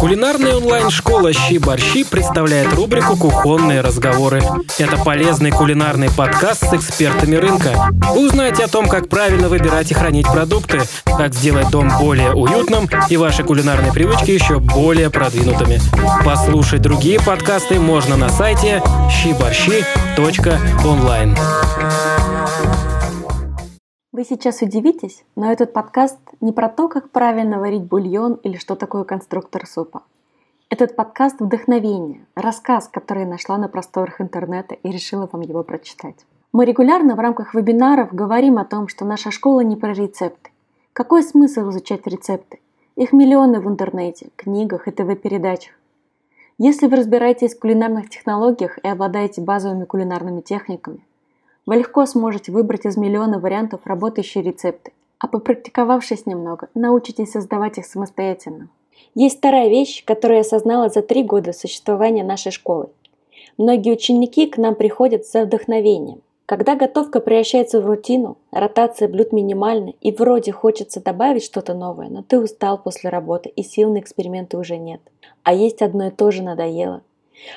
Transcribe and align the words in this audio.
Кулинарная 0.00 0.56
онлайн-школа 0.56 1.32
«Щи-борщи» 1.34 2.04
представляет 2.04 2.72
рубрику 2.72 3.18
«Кухонные 3.18 3.82
разговоры». 3.82 4.42
Это 4.78 4.96
полезный 4.96 5.50
кулинарный 5.50 6.08
подкаст 6.10 6.70
с 6.70 6.72
экспертами 6.72 7.36
рынка. 7.36 7.90
Вы 8.14 8.28
узнаете 8.28 8.64
о 8.64 8.68
том, 8.68 8.88
как 8.88 9.10
правильно 9.10 9.50
выбирать 9.50 9.90
и 9.90 9.94
хранить 9.94 10.26
продукты, 10.26 10.80
как 11.04 11.34
сделать 11.34 11.68
дом 11.68 11.92
более 11.98 12.32
уютным 12.32 12.88
и 13.10 13.18
ваши 13.18 13.44
кулинарные 13.44 13.92
привычки 13.92 14.30
еще 14.30 14.58
более 14.58 15.10
продвинутыми. 15.10 15.78
Послушать 16.24 16.80
другие 16.80 17.20
подкасты 17.20 17.78
можно 17.78 18.16
на 18.16 18.30
сайте 18.30 18.82
щиборщи.онлайн. 19.10 21.36
Вы 24.20 24.26
сейчас 24.26 24.60
удивитесь, 24.60 25.24
но 25.34 25.50
этот 25.50 25.72
подкаст 25.72 26.18
не 26.42 26.52
про 26.52 26.68
то, 26.68 26.88
как 26.88 27.08
правильно 27.08 27.58
варить 27.58 27.84
бульон 27.84 28.34
или 28.42 28.58
что 28.58 28.76
такое 28.76 29.04
конструктор 29.04 29.66
супа. 29.66 30.02
Этот 30.68 30.94
подкаст– 30.94 31.36
вдохновение, 31.40 32.26
рассказ, 32.34 32.86
который 32.88 33.22
я 33.22 33.26
нашла 33.26 33.56
на 33.56 33.68
просторах 33.68 34.20
интернета 34.20 34.74
и 34.74 34.90
решила 34.90 35.26
вам 35.32 35.40
его 35.40 35.62
прочитать. 35.62 36.26
Мы 36.52 36.66
регулярно 36.66 37.16
в 37.16 37.18
рамках 37.18 37.54
вебинаров 37.54 38.12
говорим 38.12 38.58
о 38.58 38.66
том, 38.66 38.88
что 38.88 39.06
наша 39.06 39.30
школа 39.30 39.60
не 39.60 39.76
про 39.76 39.94
рецепты. 39.94 40.50
Какой 40.92 41.22
смысл 41.22 41.70
изучать 41.70 42.06
рецепты? 42.06 42.60
Их 42.96 43.14
миллионы 43.14 43.58
в 43.58 43.68
интернете, 43.68 44.28
книгах 44.36 44.86
и 44.86 44.90
ТВ-передачах. 44.90 45.72
Если 46.58 46.88
вы 46.88 46.96
разбираетесь 46.96 47.54
в 47.54 47.58
кулинарных 47.58 48.10
технологиях 48.10 48.76
и 48.82 48.86
обладаете 48.86 49.40
базовыми 49.40 49.86
кулинарными 49.86 50.42
техниками, 50.42 51.00
вы 51.66 51.76
легко 51.76 52.06
сможете 52.06 52.52
выбрать 52.52 52.86
из 52.86 52.96
миллиона 52.96 53.38
вариантов 53.38 53.80
работающие 53.84 54.42
рецепты, 54.42 54.92
а 55.18 55.28
попрактиковавшись 55.28 56.26
немного, 56.26 56.68
научитесь 56.74 57.32
создавать 57.32 57.78
их 57.78 57.86
самостоятельно. 57.86 58.68
Есть 59.14 59.38
вторая 59.38 59.68
вещь, 59.68 60.04
которую 60.04 60.36
я 60.36 60.40
осознала 60.42 60.88
за 60.88 61.02
три 61.02 61.22
года 61.22 61.52
существования 61.52 62.24
нашей 62.24 62.52
школы. 62.52 62.88
Многие 63.58 63.92
ученики 63.92 64.46
к 64.46 64.56
нам 64.56 64.74
приходят 64.74 65.26
за 65.26 65.44
вдохновением. 65.44 66.22
Когда 66.46 66.74
готовка 66.74 67.20
превращается 67.20 67.80
в 67.80 67.86
рутину, 67.86 68.36
ротация 68.50 69.06
блюд 69.06 69.32
минимальна 69.32 69.92
и 70.00 70.10
вроде 70.10 70.50
хочется 70.50 71.00
добавить 71.00 71.44
что-то 71.44 71.74
новое, 71.74 72.08
но 72.08 72.22
ты 72.22 72.40
устал 72.40 72.76
после 72.78 73.10
работы 73.10 73.48
и 73.50 73.62
сил 73.62 73.92
на 73.92 73.98
эксперименты 73.98 74.56
уже 74.56 74.76
нет. 74.76 75.00
А 75.44 75.54
есть 75.54 75.80
одно 75.80 76.08
и 76.08 76.10
то 76.10 76.30
же 76.30 76.42
надоело. 76.42 77.02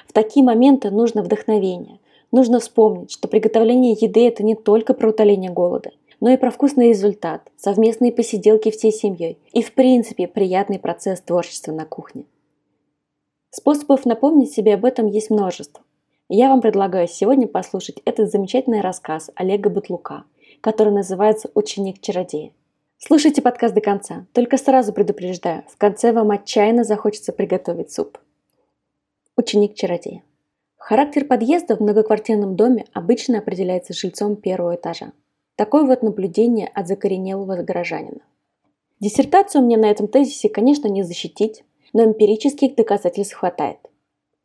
В 0.07 0.13
такие 0.13 0.45
моменты 0.45 0.91
нужно 0.91 1.23
вдохновение, 1.23 1.99
Нужно 2.33 2.59
вспомнить, 2.59 3.11
что 3.11 3.27
приготовление 3.27 3.91
еды– 3.93 4.27
это 4.27 4.43
не 4.43 4.55
только 4.55 4.95
про 4.95 5.11
утоление 5.11 5.51
голода, 5.51 5.91
но 6.19 6.31
и 6.31 6.37
про 6.37 6.49
вкусный 6.49 6.89
результат, 6.89 7.51
совместные 7.57 8.11
посиделки 8.11 8.71
всей 8.71 8.91
семьей 8.91 9.37
и, 9.51 9.61
в 9.61 9.71
принципе, 9.75 10.27
приятный 10.27 10.79
процесс 10.79 11.21
творчества 11.21 11.71
на 11.71 11.85
кухне. 11.85 12.25
Способов 13.51 14.07
напомнить 14.07 14.51
себе 14.51 14.73
об 14.73 14.83
этом 14.83 15.05
есть 15.05 15.29
множество. 15.29 15.83
Я 16.27 16.49
вам 16.49 16.61
предлагаю 16.61 17.07
сегодня 17.07 17.47
послушать 17.47 18.01
этот 18.03 18.31
замечательный 18.31 18.81
рассказ 18.81 19.29
Олега 19.35 19.69
Бутлука, 19.69 20.23
который 20.59 20.91
называется 20.91 21.51
«Ученик-чародея». 21.53 22.51
Слушайте 22.97 23.43
подкаст 23.43 23.75
до 23.75 23.81
конца, 23.81 24.25
только 24.33 24.57
сразу 24.57 24.91
предупреждаю, 24.91 25.65
в 25.67 25.77
конце 25.77 26.11
вам 26.11 26.31
отчаянно 26.31 26.83
захочется 26.83 27.31
приготовить 27.31 27.91
суп. 27.91 28.17
Ученик-чародея. 29.37 30.23
Характер 30.85 31.23
подъезда 31.23 31.77
в 31.77 31.79
многоквартирном 31.79 32.57
доме 32.57 32.83
обычно 32.91 33.37
определяется 33.37 33.93
жильцом 33.93 34.35
первого 34.35 34.75
этажа. 34.75 35.13
Такое 35.55 35.83
вот 35.83 36.03
наблюдение 36.03 36.67
от 36.73 36.89
закоренелого 36.89 37.63
горожанина. 37.63 38.19
Диссертацию 38.99 39.63
мне 39.63 39.77
на 39.77 39.89
этом 39.89 40.09
тезисе, 40.09 40.49
конечно, 40.49 40.89
не 40.89 41.03
защитить, 41.03 41.63
но 41.93 42.03
эмпирических 42.03 42.75
доказательств 42.75 43.33
хватает. 43.35 43.77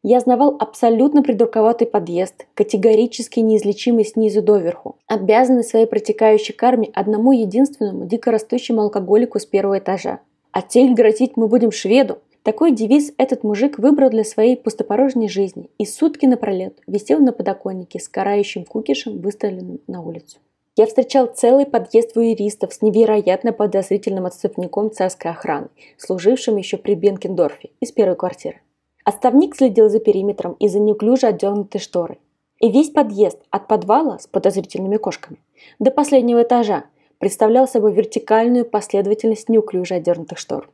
Я 0.05 0.21
знавал 0.21 0.55
абсолютно 0.61 1.25
придурковатый 1.25 1.89
подъезд, 1.89 2.47
категорически 2.55 3.41
неизлечимый 3.41 4.05
снизу 4.05 4.41
доверху, 4.41 4.95
обязанный 5.09 5.65
своей 5.65 5.87
протекающей 5.87 6.55
карме 6.55 6.89
одному 6.95 7.33
единственному 7.33 8.07
дикорастущему 8.07 8.83
алкоголику 8.83 9.41
с 9.41 9.45
первого 9.45 9.81
этажа. 9.81 10.21
А 10.53 10.63
тель 10.63 10.95
грозить 10.95 11.37
мы 11.37 11.49
будем 11.49 11.73
шведу, 11.73 12.19
такой 12.49 12.73
девиз 12.73 13.13
этот 13.19 13.45
мужик 13.45 13.79
выбрал 13.79 14.09
для 14.09 14.25
своей 14.25 14.57
пустопорожней 14.57 15.29
жизни 15.29 15.69
и 15.77 15.85
сутки 15.85 16.25
напролет 16.25 16.81
висел 16.87 17.19
на 17.19 17.31
подоконнике 17.31 18.01
с 18.01 18.09
карающим 18.09 18.65
кукишем, 18.65 19.21
выставленным 19.21 19.81
на 19.87 20.01
улицу. 20.01 20.39
Я 20.75 20.87
встречал 20.87 21.27
целый 21.27 21.67
подъезд 21.67 22.17
юристов 22.17 22.73
с 22.73 22.81
невероятно 22.81 23.53
подозрительным 23.53 24.25
отступником 24.25 24.91
царской 24.91 25.31
охраны, 25.31 25.69
служившим 25.99 26.57
еще 26.57 26.79
при 26.79 26.95
Бенкендорфе 26.95 27.69
из 27.81 27.93
первой 27.93 28.17
квартиры. 28.17 28.63
Отставник 29.05 29.55
следил 29.55 29.91
за 29.91 30.01
периметром 30.01 30.55
и 30.55 30.69
за 30.69 30.81
неуклюже 30.81 31.27
отдернутой 31.27 31.83
шторой. 31.83 32.19
И 32.61 32.71
весь 32.71 32.89
подъезд 32.89 33.43
от 33.51 33.69
подвала 33.69 34.19
с 34.19 34.27
подозрительными 34.27 34.97
кошками 34.97 35.37
до 35.79 35.91
последнего 35.91 36.43
этажа 36.43 36.85
представлял 37.19 37.69
собой 37.69 37.93
вертикальную 37.93 38.65
последовательность 38.65 39.51
неуклюже 39.51 39.97
отдернутых 39.97 40.39
штор. 40.39 40.71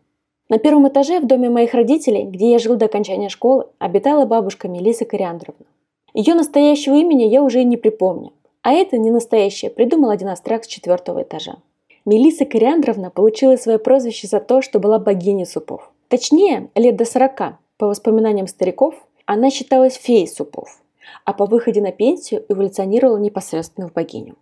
На 0.51 0.59
первом 0.59 0.87
этаже 0.89 1.21
в 1.21 1.27
доме 1.27 1.49
моих 1.49 1.73
родителей, 1.73 2.25
где 2.25 2.53
я 2.53 2.59
жил 2.59 2.77
до 2.77 2.85
окончания 2.85 3.31
школы, 3.31 3.67
обитала 3.79 4.27
бабушка 4.27 4.69
Мелиса 4.69 5.07
Кориандровна. 5.07 5.65
Ее 6.13 6.35
настоящего 6.35 6.95
имени 6.95 7.25
я 7.25 7.43
уже 7.43 7.63
и 7.63 7.65
не 7.65 7.79
припомню. 7.79 8.33
А 8.63 8.73
это 8.73 8.99
не 8.99 9.11
настоящее, 9.11 9.71
придумал 9.71 10.11
один 10.11 10.29
астрак 10.29 10.65
с 10.65 10.67
четвертого 10.69 11.23
этажа. 11.23 11.57
Мелиса 12.05 12.45
Кориандровна 12.45 13.11
получила 13.11 13.57
свое 13.57 13.79
прозвище 13.79 14.27
за 14.27 14.39
то, 14.41 14.61
что 14.61 14.79
была 14.79 14.99
богиней 14.99 15.47
супов. 15.47 15.91
Точнее, 16.09 16.69
лет 16.75 16.97
до 16.97 17.07
сорока, 17.07 17.59
по 17.79 17.87
воспоминаниям 17.87 18.47
стариков, 18.47 18.95
она 19.25 19.51
считалась 19.51 19.95
феей 19.95 20.29
супов, 20.29 20.83
а 21.25 21.33
по 21.33 21.47
выходе 21.47 21.81
на 21.81 21.93
пенсию 21.93 22.45
эволюционировала 22.51 23.17
непосредственно 23.17 23.89
в 23.89 23.95
богиню. 23.95 24.37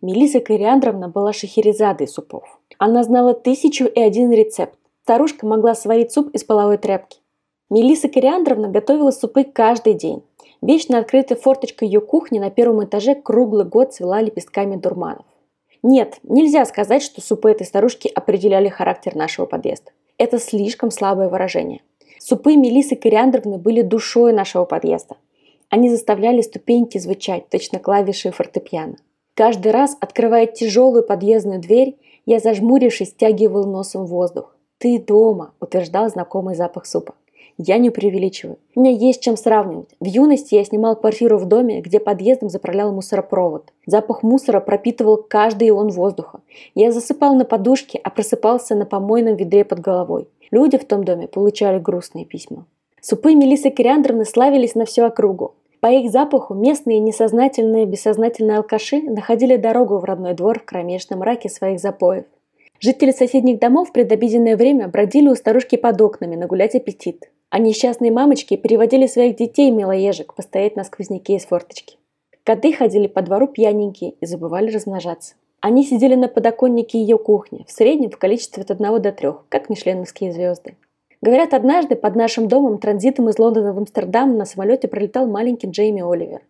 Мелиса 0.00 0.38
Кориандровна 0.38 1.08
была 1.08 1.32
шахерезадой 1.32 2.06
супов. 2.06 2.60
Она 2.78 3.02
знала 3.02 3.34
тысячу 3.34 3.86
и 3.86 4.00
один 4.00 4.30
рецепт, 4.30 4.78
Старушка 5.04 5.46
могла 5.46 5.74
сварить 5.74 6.12
суп 6.12 6.30
из 6.30 6.44
половой 6.44 6.78
тряпки. 6.78 7.18
Мелисса 7.68 8.08
Кориандровна 8.08 8.68
готовила 8.68 9.10
супы 9.10 9.44
каждый 9.44 9.92
день. 9.92 10.22
Вечно 10.62 10.96
открытая 10.96 11.36
форточка 11.36 11.84
ее 11.84 12.00
кухни 12.00 12.38
на 12.38 12.48
первом 12.50 12.86
этаже 12.86 13.14
круглый 13.14 13.66
год 13.66 13.92
цвела 13.92 14.22
лепестками 14.22 14.76
дурманов. 14.76 15.26
Нет, 15.82 16.20
нельзя 16.22 16.64
сказать, 16.64 17.02
что 17.02 17.20
супы 17.20 17.50
этой 17.50 17.66
старушки 17.66 18.08
определяли 18.08 18.70
характер 18.70 19.14
нашего 19.14 19.44
подъезда. 19.44 19.90
Это 20.16 20.38
слишком 20.38 20.90
слабое 20.90 21.28
выражение. 21.28 21.82
Супы 22.18 22.56
Мелисы 22.56 22.96
Кориандровны 22.96 23.58
были 23.58 23.82
душой 23.82 24.32
нашего 24.32 24.64
подъезда. 24.64 25.16
Они 25.68 25.90
заставляли 25.90 26.40
ступеньки 26.40 26.96
звучать, 26.96 27.50
точно 27.50 27.78
клавиши 27.78 28.30
фортепиано. 28.30 28.96
Каждый 29.34 29.70
раз, 29.70 29.98
открывая 30.00 30.46
тяжелую 30.46 31.02
подъездную 31.02 31.60
дверь, 31.60 31.98
я, 32.24 32.38
зажмурившись, 32.38 33.10
стягивал 33.10 33.66
носом 33.66 34.06
воздух. 34.06 34.53
«Ты 34.84 34.98
дома»,– 34.98 35.54
утверждал 35.60 36.10
знакомый 36.10 36.54
запах 36.54 36.84
супа. 36.84 37.14
Я 37.56 37.78
не 37.78 37.88
преувеличиваю. 37.88 38.58
У 38.74 38.80
меня 38.80 38.90
есть 38.90 39.22
чем 39.22 39.38
сравнивать. 39.38 39.88
В 39.98 40.04
юности 40.04 40.56
я 40.56 40.62
снимал 40.62 40.94
квартиру 40.94 41.38
в 41.38 41.46
доме, 41.46 41.80
где 41.80 41.98
подъездом 41.98 42.50
заправлял 42.50 42.92
мусоропровод. 42.92 43.72
Запах 43.86 44.22
мусора 44.22 44.60
пропитывал 44.60 45.16
каждый 45.16 45.70
ион 45.70 45.88
воздуха. 45.88 46.40
Я 46.74 46.92
засыпал 46.92 47.34
на 47.34 47.46
подушке, 47.46 47.98
а 48.04 48.10
просыпался 48.10 48.74
на 48.74 48.84
помойном 48.84 49.36
ведре 49.36 49.64
под 49.64 49.80
головой. 49.80 50.28
Люди 50.50 50.76
в 50.76 50.84
том 50.84 51.02
доме 51.02 51.28
получали 51.28 51.78
грустные 51.78 52.26
письма. 52.26 52.66
Супы 53.00 53.34
Мелисы 53.34 53.70
Кориандровны 53.70 54.26
славились 54.26 54.74
на 54.74 54.84
всю 54.84 55.04
округу. 55.04 55.54
По 55.80 55.86
их 55.86 56.10
запаху 56.10 56.52
местные 56.52 56.98
несознательные 56.98 57.86
бессознательные 57.86 58.58
алкаши 58.58 59.00
находили 59.00 59.56
дорогу 59.56 59.96
в 59.96 60.04
родной 60.04 60.34
двор 60.34 60.60
в 60.60 60.66
кромешном 60.66 61.20
мраке 61.20 61.48
своих 61.48 61.80
запоев. 61.80 62.26
Жители 62.84 63.12
соседних 63.12 63.60
домов 63.60 63.88
в 63.88 63.92
предобеденное 63.92 64.58
время 64.58 64.88
бродили 64.88 65.28
у 65.28 65.34
старушки 65.34 65.76
под 65.76 65.98
окнами 66.02 66.36
нагулять 66.36 66.74
аппетит. 66.74 67.30
А 67.48 67.58
несчастные 67.58 68.12
мамочки 68.12 68.58
переводили 68.58 69.06
своих 69.06 69.36
детей 69.36 69.70
милоежек 69.70 70.34
постоять 70.34 70.76
на 70.76 70.84
сквозняке 70.84 71.36
из 71.36 71.46
форточки. 71.46 71.96
Коты 72.42 72.74
ходили 72.74 73.06
по 73.06 73.22
двору 73.22 73.48
пьяненькие 73.48 74.10
и 74.20 74.26
забывали 74.26 74.70
размножаться. 74.70 75.34
Они 75.62 75.82
сидели 75.82 76.14
на 76.14 76.28
подоконнике 76.28 77.00
ее 77.00 77.16
кухни, 77.16 77.64
в 77.66 77.72
среднем 77.72 78.10
в 78.10 78.18
количестве 78.18 78.64
от 78.64 78.70
одного 78.70 78.98
до 78.98 79.12
трех, 79.12 79.46
как 79.48 79.70
мишленовские 79.70 80.30
звезды. 80.34 80.76
Говорят, 81.22 81.54
однажды 81.54 81.96
под 81.96 82.16
нашим 82.16 82.48
домом 82.48 82.76
транзитом 82.76 83.30
из 83.30 83.38
Лондона 83.38 83.72
в 83.72 83.78
Амстердам 83.78 84.36
на 84.36 84.44
самолете 84.44 84.88
пролетал 84.88 85.26
маленький 85.26 85.70
Джейми 85.70 86.02
Оливер. 86.02 86.42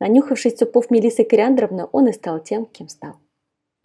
Нанюхавшись 0.00 0.58
супов 0.58 0.90
Мелисы 0.90 1.24
Кориандровны, 1.24 1.86
он 1.92 2.08
и 2.08 2.12
стал 2.12 2.40
тем, 2.40 2.66
кем 2.66 2.90
стал. 2.90 3.14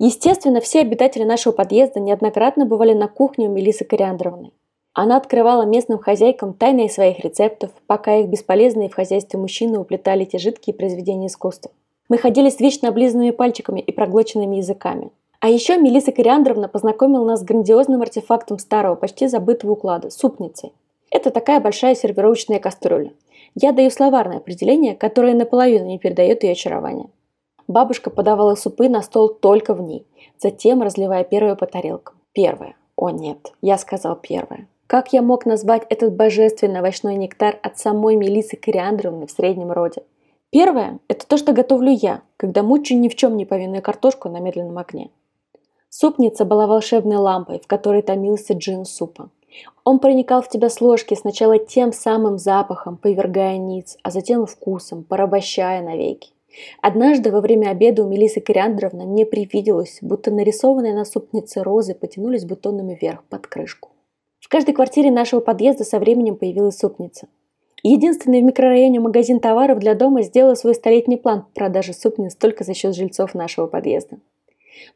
Естественно, 0.05 0.59
все 0.59 0.81
обитатели 0.81 1.23
нашего 1.23 1.53
подъезда 1.53 2.01
неоднократно 2.01 2.65
бывали 2.65 2.91
на 2.91 3.07
кухне 3.07 3.47
у 3.47 3.51
Мелисы 3.53 3.85
Кориандровны. 3.85 4.51
Она 4.91 5.15
открывала 5.15 5.63
местным 5.63 5.97
хозяйкам 5.97 6.53
тайны 6.53 6.89
своих 6.89 7.21
рецептов, 7.21 7.71
пока 7.87 8.17
их 8.17 8.27
бесполезные 8.27 8.89
в 8.89 8.95
хозяйстве 8.95 9.39
мужчины 9.39 9.79
уплетали 9.79 10.23
эти 10.23 10.35
жидкие 10.35 10.73
произведения 10.73 11.27
искусства. 11.27 11.71
Мы 12.09 12.17
ходили 12.17 12.49
с 12.49 12.59
вечно 12.59 12.89
облизанными 12.89 13.31
пальчиками 13.31 13.79
и 13.79 13.93
проглоченными 13.93 14.57
языками. 14.57 15.09
А 15.39 15.47
еще 15.47 15.77
Мелиса 15.77 16.11
Кориандровна 16.11 16.67
познакомила 16.67 17.23
нас 17.23 17.39
с 17.39 17.43
грандиозным 17.45 18.01
артефактом 18.01 18.59
старого, 18.59 18.95
почти 18.95 19.27
забытого 19.27 19.71
уклада– 19.71 20.09
супницей. 20.11 20.73
Это 21.11 21.31
такая 21.31 21.61
большая 21.61 21.95
сервировочная 21.95 22.59
кастрюля. 22.59 23.13
Я 23.55 23.71
даю 23.71 23.89
словарное 23.89 24.39
определение, 24.39 24.95
которое 24.95 25.33
наполовину 25.33 25.85
не 25.85 25.97
передает 25.97 26.43
ее 26.43 26.51
очарование. 26.51 27.07
Бабушка 27.67 28.09
подавала 28.09 28.55
супы 28.55 28.89
на 28.89 29.01
стол 29.01 29.29
только 29.29 29.73
в 29.73 29.81
ней, 29.81 30.05
затем 30.37 30.81
разливая 30.81 31.23
первое 31.23 31.55
по 31.55 31.65
тарелкам. 31.65 32.15
Первое. 32.33 32.75
О 32.95 33.09
нет, 33.09 33.53
я 33.61 33.77
сказал 33.77 34.15
первое. 34.15 34.67
Как 34.87 35.13
я 35.13 35.21
мог 35.21 35.45
назвать 35.45 35.85
этот 35.89 36.15
божественный 36.15 36.79
овощной 36.79 37.15
нектар 37.15 37.57
от 37.63 37.79
самой 37.79 38.15
Мелисы 38.15 38.57
Кориандровны 38.57 39.27
в 39.27 39.31
среднем 39.31 39.71
роде? 39.71 40.03
Первое– 40.51 40.99
это 41.07 41.25
то, 41.25 41.37
что 41.37 41.53
готовлю 41.53 41.91
я, 41.91 42.21
когда 42.37 42.61
мучу 42.61 42.95
ни 42.95 43.09
в 43.09 43.15
чем 43.15 43.37
не 43.37 43.45
повинную 43.45 43.81
картошку 43.81 44.29
на 44.29 44.39
медленном 44.39 44.77
огне. 44.77 45.09
Супница 45.89 46.45
была 46.45 46.67
волшебной 46.67 47.17
лампой, 47.17 47.59
в 47.59 47.65
которой 47.65 48.03
томился 48.03 48.53
джин 48.53 48.85
супа. 48.85 49.29
Он 49.83 49.99
проникал 49.99 50.41
в 50.41 50.49
тебя 50.49 50.69
с 50.69 50.81
ложки 50.81 51.15
сначала 51.15 51.57
тем 51.57 51.91
самым 51.91 52.37
запахом, 52.37 52.97
повергая 52.97 53.57
ниц, 53.57 53.97
а 54.03 54.11
затем 54.11 54.45
вкусом, 54.45 55.03
порабощая 55.03 55.81
навеки. 55.81 56.31
Однажды 56.81 57.31
во 57.31 57.41
время 57.41 57.69
обеда 57.69 58.03
у 58.03 58.09
Мелисы 58.09 58.41
Кориандровны 58.41 59.05
мне 59.05 59.25
привиделось, 59.25 59.99
будто 60.01 60.31
нарисованные 60.31 60.93
на 60.93 61.05
супнице 61.05 61.63
розы 61.63 61.95
потянулись 61.95 62.45
бутонами 62.45 62.97
вверх 62.99 63.23
под 63.25 63.47
крышку. 63.47 63.89
В 64.39 64.49
каждой 64.49 64.73
квартире 64.73 65.11
нашего 65.11 65.39
подъезда 65.39 65.83
со 65.83 65.99
временем 65.99 66.35
появилась 66.35 66.77
супница. 66.77 67.27
Единственный 67.81 68.41
в 68.41 68.45
микрорайоне 68.45 68.99
магазин 68.99 69.39
товаров 69.39 69.79
для 69.79 69.93
дома 69.93 70.21
сделал 70.21 70.55
свой 70.55 70.75
столетний 70.75 71.17
план 71.17 71.45
продажи 71.53 71.93
супниц 71.93 72.35
только 72.35 72.63
за 72.63 72.73
счет 72.73 72.95
жильцов 72.95 73.33
нашего 73.33 73.67
подъезда. 73.67 74.19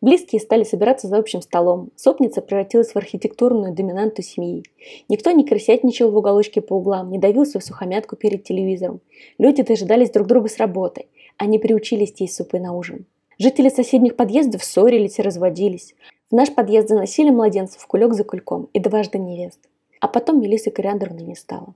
Близкие 0.02 0.42
стали 0.42 0.64
собираться 0.64 1.08
за 1.08 1.18
общим 1.18 1.42
столом. 1.42 1.92
Супница 1.96 2.42
превратилась 2.42 2.92
в 2.92 2.96
архитектурную 2.96 3.74
доминанту 3.74 4.22
семьи. 4.22 4.64
Никто 5.10 5.32
не 5.32 5.46
крысятничал 5.46 6.12
в 6.12 6.18
уголочке 6.18 6.62
по 6.62 6.74
углам, 6.76 7.12
не 7.12 7.20
давился 7.20 7.60
в 7.60 7.64
сухомятку 7.64 8.16
перед 8.16 8.44
телевизором. 8.44 9.02
Люди 9.38 9.64
дожидались 9.64 10.12
друг 10.12 10.28
друга 10.28 10.50
с 10.50 10.58
работой. 10.58 11.08
Они 11.38 11.60
приучились 11.60 12.14
есть 12.18 12.36
супы 12.36 12.60
на 12.60 12.74
ужин. 12.74 13.06
Жители 13.40 13.70
соседних 13.70 14.16
подъездов 14.16 14.64
ссорились 14.64 15.20
и 15.20 15.22
разводились. 15.22 15.94
В 16.32 16.36
наш 16.36 16.54
подъезд 16.54 16.90
заносили 16.90 17.30
младенцев 17.30 17.86
кулек 17.86 18.14
за 18.14 18.24
кульком 18.24 18.70
и 18.74 18.80
дважды 18.80 19.20
невест. 19.20 19.60
А 20.02 20.08
потом 20.08 20.42
Мелисы 20.42 20.72
Кориандровны 20.72 21.22
не 21.22 21.36
стало. 21.36 21.76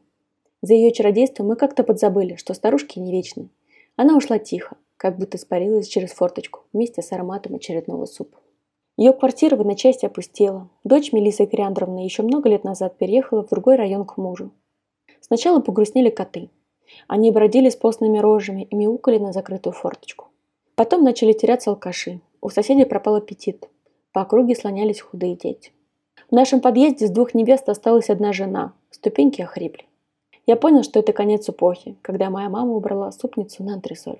За 0.61 0.73
ее 0.73 0.91
чародейство 0.91 1.43
мы 1.43 1.55
как-то 1.55 1.83
подзабыли, 1.83 2.35
что 2.35 2.53
старушки 2.53 2.99
не 2.99 3.11
вечны. 3.11 3.49
Она 3.95 4.17
ушла 4.17 4.39
тихо, 4.39 4.77
как 4.97 5.17
будто 5.17 5.37
испарилась 5.37 5.87
через 5.87 6.11
форточку 6.11 6.61
вместе 6.73 7.01
с 7.01 7.11
ароматом 7.11 7.55
очередного 7.55 8.05
супа. 8.05 8.37
Ее 8.97 9.13
квартира 9.13 9.55
в 9.55 9.61
одночасье 9.61 10.07
опустела. 10.07 10.69
Дочь 10.83 11.11
Мелисы 11.11 11.45
Кориандровны 11.45 11.99
еще 11.99 12.23
много 12.23 12.49
лет 12.49 12.63
назад 12.63 12.97
переехала 12.97 13.43
в 13.43 13.49
другой 13.49 13.75
район 13.75 14.05
к 14.05 14.17
мужу. 14.17 14.51
Сначала 15.21 15.59
погрустнели 15.59 16.09
коты. 16.09 16.49
Они 17.07 17.31
бродили 17.31 17.69
с 17.69 17.75
постными 17.75 18.17
рожами 18.17 18.67
и 18.69 18.75
мяукали 18.75 19.17
на 19.17 19.33
закрытую 19.33 19.73
форточку. 19.73 20.27
Потом 20.75 21.03
начали 21.03 21.33
теряться 21.33 21.69
алкаши. 21.69 22.21
У 22.41 22.49
соседей 22.49 22.85
пропал 22.85 23.15
аппетит. 23.15 23.67
По 24.13 24.21
округе 24.21 24.55
слонялись 24.55 25.01
худые 25.01 25.35
дети. 25.35 25.71
В 26.29 26.33
нашем 26.33 26.61
подъезде 26.61 27.07
с 27.07 27.11
двух 27.11 27.33
невест 27.33 27.69
осталась 27.69 28.09
одна 28.09 28.33
жена. 28.33 28.73
Ступеньки 28.89 29.41
охрипли. 29.41 29.85
Я 30.47 30.55
понял, 30.55 30.83
что 30.83 30.99
это 30.99 31.13
конец 31.13 31.47
эпохи, 31.49 31.97
когда 32.01 32.29
моя 32.29 32.49
мама 32.49 32.73
убрала 32.73 33.11
супницу 33.11 33.63
на 33.63 33.73
антресоль. 33.73 34.19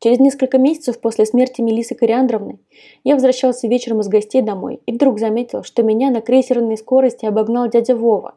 Через 0.00 0.18
несколько 0.18 0.56
месяцев 0.56 0.98
после 0.98 1.26
смерти 1.26 1.60
Мелисы 1.60 1.94
Кориандровны 1.94 2.58
я 3.04 3.14
возвращался 3.14 3.68
вечером 3.68 4.00
из 4.00 4.08
гостей 4.08 4.40
домой 4.40 4.80
и 4.86 4.92
вдруг 4.92 5.18
заметил, 5.18 5.62
что 5.62 5.82
меня 5.82 6.10
на 6.10 6.22
крейсерной 6.22 6.78
скорости 6.78 7.26
обогнал 7.26 7.68
дядя 7.68 7.94
Вова, 7.94 8.34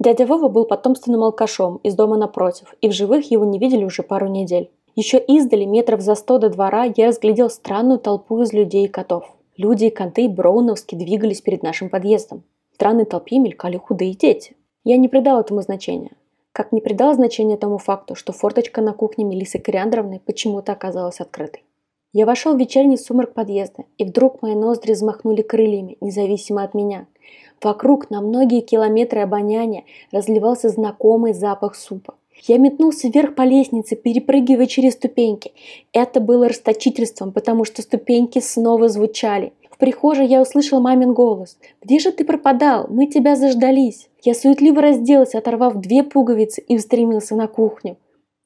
Дядя 0.00 0.26
Вова 0.26 0.48
был 0.48 0.64
потомственным 0.64 1.22
алкашом 1.22 1.76
из 1.78 1.94
дома 1.94 2.16
напротив, 2.16 2.74
и 2.80 2.88
в 2.88 2.92
живых 2.92 3.30
его 3.30 3.44
не 3.44 3.58
видели 3.58 3.84
уже 3.84 4.02
пару 4.02 4.28
недель. 4.28 4.70
Еще 4.96 5.18
издали, 5.18 5.64
метров 5.64 6.00
за 6.00 6.14
сто 6.14 6.38
до 6.38 6.50
двора, 6.50 6.84
я 6.96 7.08
разглядел 7.08 7.50
странную 7.50 7.98
толпу 7.98 8.40
из 8.42 8.52
людей 8.52 8.84
и 8.84 8.88
котов. 8.88 9.34
Люди 9.56 9.86
и 9.86 9.90
коты 9.90 10.28
броуновски 10.28 10.94
двигались 10.94 11.40
перед 11.40 11.62
нашим 11.62 11.88
подъездом. 11.88 12.42
В 12.72 12.74
странной 12.74 13.04
толпе 13.04 13.38
мелькали 13.38 13.76
худые 13.76 14.14
дети. 14.14 14.56
Я 14.84 14.96
не 14.96 15.08
придал 15.08 15.40
этому 15.40 15.62
значения. 15.62 16.12
Как 16.52 16.70
не 16.70 16.80
придал 16.80 17.14
значения 17.14 17.56
тому 17.56 17.78
факту, 17.78 18.14
что 18.14 18.32
форточка 18.32 18.80
на 18.80 18.92
кухне 18.92 19.24
Мелисы 19.24 19.58
Кориандровны 19.58 20.20
почему-то 20.24 20.72
оказалась 20.72 21.20
открытой. 21.20 21.64
Я 22.12 22.26
вошел 22.26 22.54
в 22.54 22.60
вечерний 22.60 22.96
сумрак 22.96 23.34
подъезда, 23.34 23.84
и 23.98 24.04
вдруг 24.04 24.40
мои 24.40 24.54
ноздри 24.54 24.92
взмахнули 24.92 25.42
крыльями, 25.42 25.96
независимо 26.00 26.62
от 26.62 26.72
меня. 26.72 27.08
Вокруг 27.62 28.10
на 28.10 28.20
многие 28.20 28.60
километры 28.60 29.20
обоняния 29.20 29.84
разливался 30.12 30.68
знакомый 30.68 31.32
запах 31.32 31.74
супа. 31.74 32.14
Я 32.42 32.58
метнулся 32.58 33.08
вверх 33.08 33.34
по 33.34 33.42
лестнице, 33.42 33.96
перепрыгивая 33.96 34.66
через 34.66 34.94
ступеньки. 34.94 35.52
Это 35.92 36.20
было 36.20 36.48
расточительством, 36.48 37.32
потому 37.32 37.64
что 37.64 37.80
ступеньки 37.82 38.40
снова 38.40 38.88
звучали. 38.88 39.52
В 39.70 39.78
прихожей 39.78 40.26
я 40.26 40.40
услышал 40.42 40.80
мамин 40.80 41.14
голос. 41.14 41.58
«Где 41.82 41.98
же 41.98 42.12
ты 42.12 42.24
пропадал? 42.24 42.86
Мы 42.88 43.06
тебя 43.06 43.34
заждались!» 43.34 44.08
Я 44.22 44.34
суетливо 44.34 44.80
разделся, 44.80 45.38
оторвав 45.38 45.74
две 45.74 46.02
пуговицы 46.02 46.60
и 46.60 46.76
устремился 46.76 47.34
на 47.34 47.46
кухню. 47.46 47.96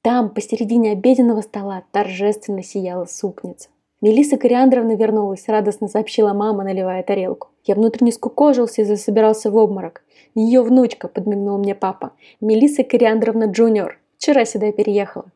Там, 0.03 0.31
посередине 0.31 0.93
обеденного 0.93 1.43
стола, 1.43 1.83
торжественно 1.93 2.63
сияла 2.63 3.05
супница. 3.05 3.69
Мелисса 4.01 4.37
Кориандровна 4.37 4.95
вернулась, 4.95 5.49
радостно 5.49 5.89
сообщила 5.89 6.33
мама, 6.33 6.63
наливая 6.63 7.03
тарелку. 7.03 7.49
Я 7.65 7.75
внутренне 7.75 8.13
скукожился 8.13 8.83
и 8.83 8.85
засобирался 8.85 9.51
в 9.51 9.57
обморок. 9.57 10.05
Ее 10.37 10.63
внучка, 10.63 11.09
подмигнул 11.09 11.59
мне 11.59 11.75
папа. 11.75 12.13
Мелисса 12.41 12.85
Кориандровна 12.85 13.45
Джуниор. 13.45 13.99
Вчера 14.17 14.45
сюда 14.45 14.71
переехала. 14.71 15.27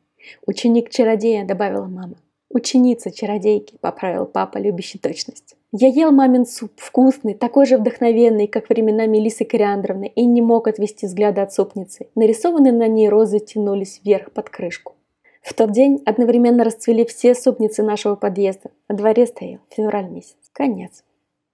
Ученик 0.47 0.91
чародея, 0.91 1.45
добавила 1.45 1.87
мама. 1.87 2.15
Ученица 2.51 3.11
чародейки, 3.11 3.79
поправил 3.81 4.27
папа, 4.27 4.59
любящий 4.59 4.99
точность. 4.99 5.57
Я 5.73 5.89
ел 5.89 6.13
мамин 6.13 6.47
суп, 6.47 6.71
вкусный, 6.77 7.35
такой 7.35 7.67
же 7.67 7.79
вдохновенный, 7.79 8.47
как 8.47 8.69
времена 8.69 9.07
Мелисы 9.07 9.45
Кориандровны, 9.45 10.13
и 10.15 10.25
не 10.25 10.43
мог 10.43 10.69
отвести 10.69 11.07
взгляда 11.07 11.43
от 11.43 11.53
супницы. 11.53 12.09
Нарисованные 12.15 12.73
на 12.73 12.87
ней 12.87 13.09
розы 13.09 13.41
тянулись 13.41 14.01
вверх 14.05 14.31
под 14.33 14.51
крышку. 14.51 14.95
В 15.43 15.55
тот 15.55 15.73
день 15.73 16.01
одновременно 16.07 16.63
расцвели 16.63 17.05
все 17.05 17.35
супницы 17.35 17.83
нашего 17.83 18.15
подъезда. 18.15 18.71
На 18.89 18.97
дворе 18.97 19.27
стоял 19.27 19.59
февраль 19.71 20.09
месяц. 20.09 20.37
Конец. 20.53 21.03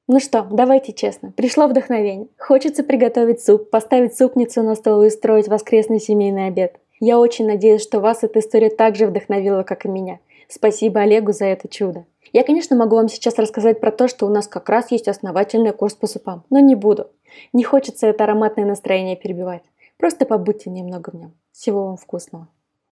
Ну 0.06 0.20
что, 0.20 0.46
давайте 0.50 0.92
честно. 0.92 1.32
Пришло 1.32 1.66
вдохновение. 1.66 2.28
Хочется 2.38 2.84
приготовить 2.84 3.42
суп, 3.42 3.70
поставить 3.70 4.16
супницу 4.16 4.62
на 4.62 4.74
стол 4.74 5.02
и 5.02 5.08
устроить 5.08 5.48
воскресный 5.48 6.00
семейный 6.00 6.46
обед. 6.46 6.78
Я 7.00 7.18
очень 7.18 7.46
надеюсь, 7.46 7.82
что 7.82 8.00
вас 8.00 8.24
эта 8.24 8.40
история 8.40 8.70
так 8.70 8.94
же 8.94 9.06
вдохновила, 9.06 9.62
как 9.62 9.84
и 9.84 9.88
меня. 9.88 10.18
Спасибо 10.48 11.00
Олегу 11.00 11.32
за 11.32 11.46
это 11.46 11.68
чудо. 11.68 12.04
Я, 12.32 12.44
конечно, 12.44 12.76
могу 12.76 12.96
вам 12.96 13.08
сейчас 13.08 13.38
рассказать 13.38 13.80
про 13.80 13.90
то, 13.90 14.08
что 14.08 14.26
у 14.26 14.30
нас 14.30 14.48
как 14.48 14.68
раз 14.68 14.90
есть 14.90 15.08
основательный 15.08 15.72
курс 15.72 15.94
по 15.94 16.06
супам, 16.06 16.44
но 16.50 16.58
не 16.58 16.74
буду. 16.74 17.10
Не 17.52 17.64
хочется 17.64 18.06
это 18.06 18.24
ароматное 18.24 18.66
настроение 18.66 19.16
перебивать. 19.16 19.62
Просто 19.96 20.26
побудьте 20.26 20.68
немного 20.70 21.10
в 21.10 21.14
нем. 21.14 21.34
Всего 21.52 21.86
вам 21.86 21.96
вкусного. 21.96 22.48